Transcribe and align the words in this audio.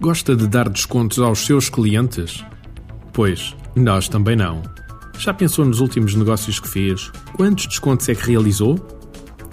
Gosta 0.00 0.36
de 0.36 0.46
dar 0.46 0.68
descontos 0.68 1.18
aos 1.18 1.46
seus 1.46 1.70
clientes? 1.70 2.44
Pois, 3.12 3.56
nós 3.74 4.08
também 4.08 4.36
não. 4.36 4.62
Já 5.18 5.32
pensou 5.32 5.64
nos 5.64 5.80
últimos 5.80 6.14
negócios 6.14 6.60
que 6.60 6.68
fez? 6.68 7.10
Quantos 7.34 7.66
descontos 7.66 8.08
é 8.08 8.14
que 8.14 8.26
realizou? 8.26 8.78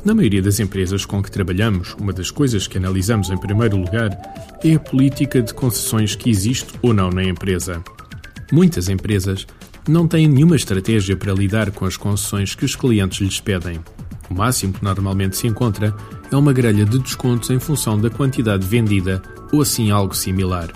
Na 0.03 0.15
maioria 0.15 0.41
das 0.41 0.59
empresas 0.59 1.05
com 1.05 1.21
que 1.21 1.31
trabalhamos, 1.31 1.93
uma 1.93 2.11
das 2.11 2.31
coisas 2.31 2.67
que 2.67 2.77
analisamos 2.77 3.29
em 3.29 3.37
primeiro 3.37 3.77
lugar 3.77 4.09
é 4.63 4.73
a 4.73 4.79
política 4.79 5.41
de 5.41 5.53
concessões 5.53 6.15
que 6.15 6.29
existe 6.29 6.73
ou 6.81 6.93
não 6.93 7.09
na 7.11 7.23
empresa. 7.23 7.83
Muitas 8.51 8.89
empresas 8.89 9.45
não 9.87 10.07
têm 10.07 10.27
nenhuma 10.27 10.55
estratégia 10.55 11.15
para 11.15 11.33
lidar 11.33 11.71
com 11.71 11.85
as 11.85 11.95
concessões 11.95 12.55
que 12.55 12.65
os 12.65 12.75
clientes 12.75 13.21
lhes 13.21 13.39
pedem. 13.39 13.79
O 14.31 14.33
máximo 14.33 14.71
que 14.71 14.81
normalmente 14.81 15.35
se 15.35 15.45
encontra 15.45 15.93
é 16.31 16.35
uma 16.37 16.53
grelha 16.53 16.85
de 16.85 16.97
descontos 16.99 17.49
em 17.49 17.59
função 17.59 17.99
da 17.99 18.09
quantidade 18.09 18.65
vendida 18.65 19.21
ou 19.51 19.61
assim 19.61 19.91
algo 19.91 20.15
similar. 20.15 20.69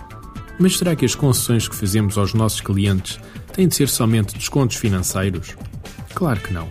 Mas 0.59 0.77
será 0.77 0.93
que 0.93 1.05
as 1.05 1.15
concessões 1.15 1.65
que 1.65 1.75
fazemos 1.75 2.17
aos 2.17 2.33
nossos 2.33 2.59
clientes 2.59 3.17
têm 3.53 3.69
de 3.69 3.73
ser 3.73 3.87
somente 3.87 4.35
descontos 4.35 4.75
financeiros? 4.75 5.55
Claro 6.13 6.41
que 6.41 6.53
não. 6.53 6.67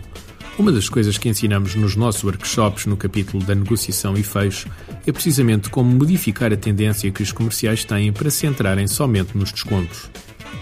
Uma 0.59 0.71
das 0.71 0.87
coisas 0.87 1.17
que 1.17 1.27
ensinamos 1.27 1.73
nos 1.73 1.95
nossos 1.95 2.23
workshops 2.23 2.85
no 2.85 2.95
capítulo 2.95 3.43
da 3.43 3.55
negociação 3.55 4.15
e 4.15 4.21
fecho 4.21 4.69
é 5.07 5.11
precisamente 5.11 5.71
como 5.71 5.91
modificar 5.91 6.53
a 6.53 6.57
tendência 6.57 7.09
que 7.09 7.23
os 7.23 7.31
comerciais 7.31 7.83
têm 7.83 8.13
para 8.13 8.29
se 8.29 8.37
centrarem 8.37 8.87
somente 8.87 9.35
nos 9.35 9.51
descontos. 9.51 10.11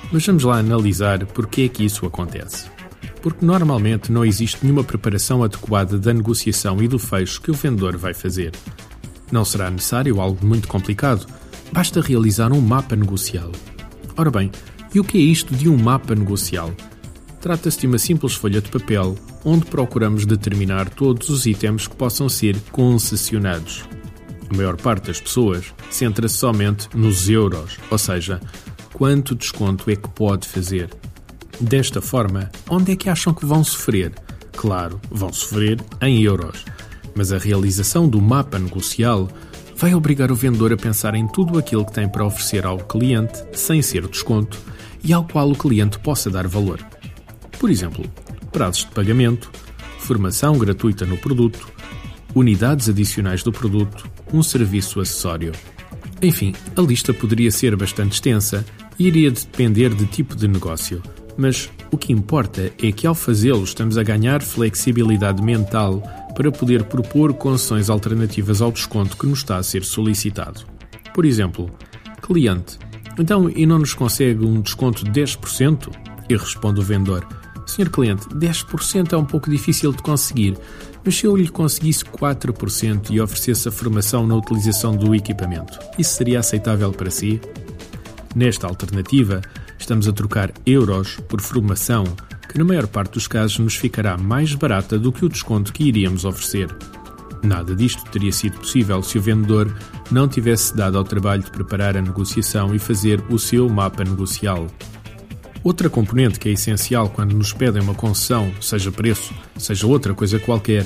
Mas 0.10 0.26
vamos 0.26 0.46
lá 0.46 0.58
analisar 0.58 1.26
porque 1.26 1.64
é 1.64 1.68
que 1.68 1.84
isso 1.84 2.06
acontece. 2.06 2.72
Porque 3.24 3.46
normalmente 3.46 4.12
não 4.12 4.24
existe 4.24 4.60
nenhuma 4.62 4.84
preparação 4.84 5.44
adequada 5.44 5.98
da 5.98 6.14
negociação 6.14 6.84
e 6.84 6.88
do 6.90 7.00
fecho 7.00 7.42
que 7.42 7.50
o 7.50 7.54
vendedor 7.54 7.98
vai 7.98 8.14
fazer. 8.14 8.52
Não 9.32 9.46
será 9.46 9.72
necessário 9.72 10.20
algo 10.20 10.46
muito 10.46 10.68
complicado, 10.68 11.26
basta 11.72 12.02
realizar 12.02 12.52
um 12.52 12.60
mapa 12.60 12.98
negocial. 12.98 13.50
Ora 14.18 14.30
bem, 14.30 14.52
e 14.94 15.00
o 15.00 15.06
que 15.06 15.18
é 15.18 15.22
isto 15.22 15.56
de 15.56 15.70
um 15.70 15.78
mapa 15.78 16.14
negocial? 16.14 16.72
Trata-se 17.40 17.80
de 17.80 17.88
uma 17.88 17.98
simples 17.98 18.36
folha 18.36 18.62
de 18.62 18.70
papel 18.70 19.16
onde 19.46 19.66
procuramos 19.66 20.26
determinar 20.26 20.90
todos 20.90 21.30
os 21.30 21.46
itens 21.46 21.88
que 21.88 21.96
possam 21.96 22.28
ser 22.28 22.58
concessionados. 22.72 23.86
A 24.52 24.56
maior 24.56 24.76
parte 24.76 25.08
das 25.08 25.22
pessoas 25.22 25.74
centra-se 25.90 26.36
somente 26.36 26.90
nos 26.94 27.30
euros, 27.30 27.78
ou 27.90 27.98
seja, 27.98 28.42
quanto 28.94 29.34
desconto 29.34 29.90
é 29.90 29.96
que 29.96 30.10
pode 30.10 30.46
fazer. 30.46 30.90
Desta 31.60 32.02
forma, 32.02 32.52
onde 32.70 32.92
é 32.92 32.96
que 32.96 33.10
acham 33.10 33.34
que 33.34 33.46
vão 33.46 33.64
sofrer? 33.64 34.14
Claro, 34.54 35.00
vão 35.10 35.32
sofrer 35.32 35.80
em 36.02 36.22
euros. 36.22 36.66
Mas 37.16 37.32
a 37.32 37.38
realização 37.38 38.08
do 38.08 38.22
mapa 38.22 38.58
negocial 38.58 39.30
vai 39.76 39.94
obrigar 39.94 40.32
o 40.32 40.36
vendedor 40.36 40.74
a 40.74 40.78
pensar 40.78 41.16
em 41.16 41.28
tudo 41.28 41.58
aquilo 41.58 41.86
que 41.86 41.94
tem 41.94 42.08
para 42.08 42.26
oferecer 42.26 42.66
ao 42.66 42.78
cliente, 42.78 43.44
sem 43.54 43.82
ser 43.82 44.08
desconto, 44.08 44.60
e 45.04 45.14
ao 45.14 45.26
qual 45.26 45.50
o 45.50 45.56
cliente 45.56 46.00
possa 46.00 46.30
dar 46.30 46.48
valor. 46.48 46.80
Por 47.60 47.70
exemplo, 47.70 48.06
prazos 48.52 48.86
de 48.86 48.92
pagamento, 48.92 49.52
formação 50.00 50.58
gratuita 50.58 51.06
no 51.06 51.18
produto, 51.18 51.68
unidades 52.36 52.90
adicionais 52.90 53.44
do 53.44 53.52
produto, 53.52 54.10
um 54.34 54.42
serviço 54.42 55.00
acessório. 55.00 55.52
Enfim, 56.22 56.54
a 56.76 56.82
lista 56.82 57.14
poderia 57.14 57.52
ser 57.52 57.76
bastante 57.76 58.14
extensa 58.14 58.66
e 58.98 59.08
iria 59.08 59.32
depender 59.32 59.94
de 59.94 60.06
tipo 60.06 60.36
de 60.36 60.48
negócio, 60.48 61.02
mas 61.38 61.70
o 61.92 61.98
que 61.98 62.14
importa 62.14 62.72
é 62.82 62.92
que 62.92 63.08
ao 63.08 63.16
fazê-lo 63.16 63.64
estamos 63.64 63.98
a 63.98 64.04
ganhar 64.04 64.42
flexibilidade 64.42 65.42
mental 65.42 66.02
para 66.36 66.52
poder 66.52 66.84
propor 66.84 67.34
concessões 67.34 67.90
alternativas 67.90 68.62
ao 68.62 68.72
desconto 68.72 69.18
que 69.18 69.28
nos 69.28 69.40
está 69.40 69.58
a 69.58 69.64
ser 69.64 69.84
solicitado. 69.84 70.62
Por 71.14 71.26
exemplo, 71.26 71.70
cliente, 72.22 72.78
então 73.20 73.50
e 73.50 73.66
não 73.66 73.80
nos 73.80 73.94
consegue 73.94 74.46
um 74.46 74.62
desconto 74.62 75.04
de 75.04 75.22
10%? 75.22 75.90
E 76.30 76.38
responde 76.38 76.80
o 76.80 76.84
vendedor, 76.84 77.28
Senhor 77.66 77.90
cliente, 77.90 78.28
10% 78.30 79.14
é 79.14 79.18
um 79.18 79.26
pouco 79.26 79.50
difícil 79.50 79.92
de 79.92 80.02
conseguir, 80.02 80.58
mas 81.04 81.16
se 81.16 81.26
eu 81.26 81.36
lhe 81.36 81.48
conseguisse 81.48 82.04
4% 82.06 83.10
e 83.10 83.22
oferecesse 83.22 83.68
a 83.68 83.72
formação 83.72 84.28
na 84.28 84.36
utilização 84.36 84.96
do 84.96 85.16
equipamento, 85.16 85.80
isso 85.98 86.16
seria 86.16 86.40
aceitável 86.40 86.92
para 86.92 87.10
si? 87.10 87.42
Nesta 88.36 88.68
alternativa, 88.68 89.42
estamos 89.84 90.08
a 90.08 90.14
trocar 90.14 90.52
euros 90.66 91.18
por 91.28 91.42
formação, 91.42 92.06
que 92.50 92.58
na 92.58 92.64
maior 92.64 92.88
parte 92.88 93.14
dos 93.14 93.28
casos 93.28 93.60
nos 93.60 93.76
ficará 93.76 94.18
mais 94.18 94.56
barata 94.56 94.98
do 94.98 95.12
que 95.12 95.26
o 95.26 95.30
desconto 95.30 95.74
que 95.74 95.84
iríamos 95.84 96.24
oferecer. 96.24 96.74
Nada 97.44 97.76
disto 97.76 98.10
teria 98.10 98.32
sido 98.32 98.58
possível 98.60 99.04
se 99.04 99.18
o 99.18 99.22
vendedor 99.22 99.76
não 100.10 100.28
tivesse 100.28 100.76
dado 100.76 100.98
ao 100.98 101.04
trabalho 101.04 101.44
de 101.44 101.52
preparar 101.52 101.98
a 101.98 102.02
negociação 102.02 102.74
e 102.74 102.80
fazer 102.80 103.22
o 103.30 103.38
seu 103.38 103.68
mapa 103.68 104.06
negocial. 104.06 104.68
Outra 105.62 105.90
componente 105.90 106.40
que 106.40 106.48
é 106.48 106.54
essencial 106.54 107.10
quando 107.10 107.36
nos 107.36 107.52
pedem 107.52 107.82
uma 107.82 107.94
concessão, 107.94 108.54
seja 108.62 108.92
preço, 108.92 109.34
seja 109.58 109.86
outra 109.86 110.14
coisa 110.14 110.40
qualquer, 110.40 110.86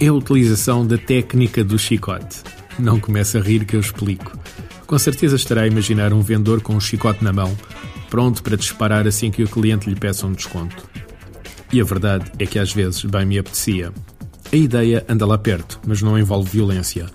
é 0.00 0.06
a 0.06 0.12
utilização 0.12 0.86
da 0.86 0.96
técnica 0.96 1.62
do 1.62 1.78
chicote. 1.78 2.38
Não 2.78 2.98
comece 2.98 3.36
a 3.36 3.40
rir 3.42 3.66
que 3.66 3.76
eu 3.76 3.80
explico. 3.80 4.38
Com 4.86 4.98
certeza 4.98 5.36
estará 5.36 5.62
a 5.62 5.66
imaginar 5.66 6.14
um 6.14 6.22
vendedor 6.22 6.62
com 6.62 6.74
um 6.74 6.80
chicote 6.80 7.22
na 7.22 7.30
mão, 7.30 7.54
pronto 8.08 8.42
para 8.42 8.56
disparar 8.56 9.06
assim 9.06 9.30
que 9.30 9.42
o 9.42 9.48
cliente 9.48 9.88
lhe 9.88 9.96
peça 9.96 10.26
um 10.26 10.32
desconto. 10.32 10.88
E 11.72 11.80
a 11.80 11.84
verdade 11.84 12.30
é 12.38 12.46
que 12.46 12.58
às 12.58 12.72
vezes 12.72 13.04
bem 13.04 13.26
me 13.26 13.38
apetecia. 13.38 13.92
A 14.50 14.56
ideia 14.56 15.04
anda 15.08 15.26
lá 15.26 15.36
perto, 15.36 15.78
mas 15.86 16.00
não 16.00 16.18
envolve 16.18 16.50
violência. 16.50 17.06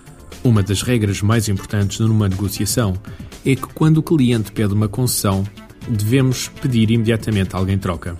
Uma 0.44 0.62
das 0.62 0.82
regras 0.82 1.20
mais 1.22 1.48
importantes 1.48 1.98
numa 1.98 2.28
negociação 2.28 2.94
é 3.44 3.56
que 3.56 3.66
quando 3.74 3.98
o 3.98 4.02
cliente 4.02 4.52
pede 4.52 4.72
uma 4.72 4.88
concessão, 4.88 5.44
devemos 5.88 6.48
pedir 6.48 6.90
imediatamente 6.90 7.56
alguém 7.56 7.78
troca. 7.78 8.16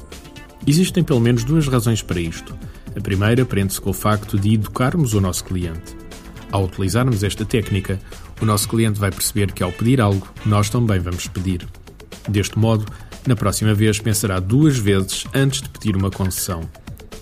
Existem 0.67 1.05
pelo 1.05 1.21
menos 1.21 1.45
duas 1.45 1.69
razões 1.69 2.03
para 2.03 2.21
isto. 2.21 2.56
A 2.97 3.01
primeira 3.01 3.45
prende-se 3.45 3.81
com 3.81 3.91
o 3.91 3.95
facto 3.95 4.39
de 4.39 4.55
educarmos 4.55 5.15
o 5.15 5.21
nosso 5.21 5.45
cliente. 5.45 5.97
Ao 6.51 6.65
utilizarmos 6.65 7.23
esta 7.23 7.45
técnica, 7.45 7.99
o 8.41 8.45
nosso 8.45 8.69
cliente 8.69 8.99
vai 8.99 9.11
perceber 9.11 9.53
que 9.53 9.62
ao 9.62 9.73
pedir 9.73 10.01
algo, 10.01 10.27
nós 10.47 10.71
também 10.71 10.99
vamos 10.99 11.27
pedir. 11.27 11.67
Deste 12.29 12.59
modo, 12.59 12.85
na 13.27 13.37
próxima 13.37 13.75
vez 13.75 13.99
pensará 13.99 14.41
duas 14.41 14.77
vezes 14.77 15.25
antes 15.35 15.62
de 15.62 15.69
pedir 15.69 15.97
uma 15.97 16.11
concessão. 16.11 16.69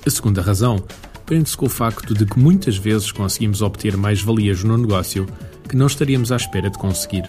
A 0.05 0.11
segunda 0.11 0.43
razão 0.43 0.85
prende-se 1.25 1.57
com 1.57 1.67
o 1.67 1.71
facto 1.71 2.15
de 2.15 2.27
que 2.27 2.39
muitas 2.39 2.77
vezes 2.77 3.13
conseguimos 3.13 3.63
obter 3.63 3.97
mais 3.97 4.21
valias 4.21 4.63
no 4.65 4.77
negócio 4.77 5.27
que 5.69 5.77
não 5.77 5.87
estaríamos 5.87 6.33
à 6.33 6.37
espera 6.37 6.69
de 6.69 6.79
conseguir. 6.79 7.25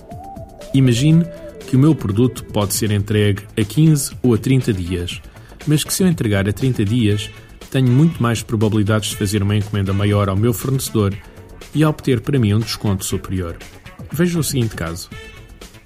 Imagine 0.73 1.25
que 1.67 1.75
o 1.75 1.79
meu 1.79 1.95
produto 1.95 2.43
pode 2.45 2.73
ser 2.73 2.91
entregue 2.91 3.43
a 3.57 3.63
15 3.63 4.17
ou 4.21 4.33
a 4.33 4.37
30 4.37 4.73
dias, 4.73 5.21
mas 5.65 5.83
que 5.83 5.93
se 5.93 6.03
eu 6.03 6.07
entregar 6.07 6.47
a 6.47 6.53
30 6.53 6.83
dias, 6.83 7.29
tenho 7.71 7.87
muito 7.89 8.21
mais 8.21 8.43
probabilidades 8.43 9.11
de 9.11 9.17
fazer 9.17 9.41
uma 9.41 9.55
encomenda 9.55 9.93
maior 9.93 10.29
ao 10.29 10.35
meu 10.35 10.53
fornecedor 10.53 11.15
e 11.73 11.85
obter 11.85 12.21
para 12.21 12.37
mim 12.37 12.53
um 12.53 12.59
desconto 12.59 13.05
superior. 13.05 13.57
Veja 14.11 14.37
o 14.39 14.43
seguinte 14.43 14.75
caso. 14.75 15.09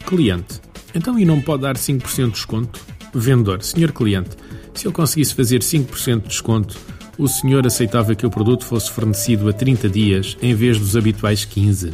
Cliente. 0.05 0.66
Então 0.97 1.17
e 1.19 1.23
não 1.23 1.39
pode 1.39 1.61
dar 1.61 1.75
5% 1.75 2.25
de 2.25 2.31
desconto? 2.31 2.81
Vendedor. 3.13 3.61
Senhor 3.61 3.91
cliente, 3.91 4.31
se 4.73 4.87
eu 4.87 4.91
conseguisse 4.91 5.35
fazer 5.35 5.59
5% 5.59 6.23
de 6.23 6.27
desconto, 6.27 6.77
o 7.19 7.27
senhor 7.27 7.65
aceitava 7.65 8.15
que 8.15 8.25
o 8.25 8.31
produto 8.31 8.65
fosse 8.65 8.89
fornecido 8.91 9.47
a 9.47 9.53
30 9.53 9.89
dias 9.89 10.37
em 10.41 10.55
vez 10.55 10.79
dos 10.79 10.97
habituais 10.97 11.45
15. 11.45 11.93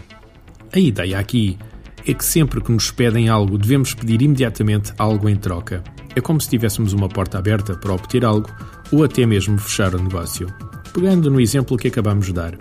A 0.71 0.79
ideia 0.79 1.19
aqui 1.19 1.57
é 2.07 2.13
que 2.13 2.23
sempre 2.23 2.61
que 2.61 2.71
nos 2.71 2.91
pedem 2.91 3.27
algo, 3.27 3.57
devemos 3.57 3.93
pedir 3.93 4.21
imediatamente 4.21 4.93
algo 4.97 5.27
em 5.27 5.35
troca. 5.35 5.83
É 6.15 6.21
como 6.21 6.39
se 6.39 6.49
tivéssemos 6.49 6.93
uma 6.93 7.09
porta 7.09 7.37
aberta 7.37 7.75
para 7.75 7.93
obter 7.93 8.23
algo 8.23 8.49
ou 8.91 9.03
até 9.03 9.25
mesmo 9.25 9.57
fechar 9.57 9.93
o 9.95 10.01
negócio. 10.01 10.47
Pegando 10.93 11.29
no 11.29 11.41
exemplo 11.41 11.77
que 11.77 11.89
acabamos 11.89 12.27
de 12.27 12.33
dar. 12.33 12.57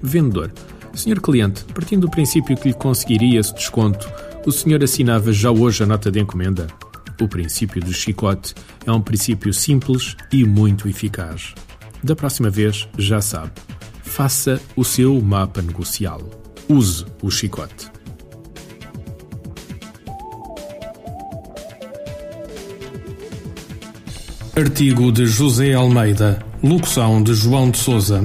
Vendedor. 0.00 0.52
Senhor 0.94 1.20
cliente, 1.20 1.64
partindo 1.74 2.02
do 2.02 2.10
princípio 2.10 2.56
que 2.56 2.68
lhe 2.68 2.74
conseguiria 2.74 3.40
esse 3.40 3.54
desconto, 3.54 4.08
o 4.46 4.52
senhor 4.52 4.82
assinava 4.82 5.32
já 5.32 5.50
hoje 5.50 5.82
a 5.82 5.86
nota 5.86 6.10
de 6.10 6.20
encomenda? 6.20 6.66
O 7.20 7.28
princípio 7.28 7.80
do 7.80 7.92
chicote 7.92 8.54
é 8.86 8.92
um 8.92 9.00
princípio 9.00 9.52
simples 9.52 10.16
e 10.32 10.44
muito 10.44 10.88
eficaz. 10.88 11.54
Da 12.02 12.14
próxima 12.14 12.50
vez, 12.50 12.88
já 12.98 13.20
sabe. 13.20 13.52
Faça 14.02 14.60
o 14.76 14.84
seu 14.84 15.20
mapa 15.20 15.62
negocial. 15.62 16.20
Use 16.68 17.04
o 17.22 17.30
chicote. 17.30 17.90
Artigo 24.56 25.10
de 25.10 25.26
José 25.26 25.74
Almeida, 25.74 26.38
locução 26.62 27.22
de 27.22 27.34
João 27.34 27.70
de 27.70 27.78
Souza, 27.78 28.24